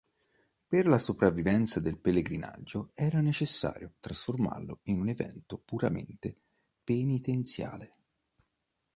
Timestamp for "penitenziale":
6.83-7.95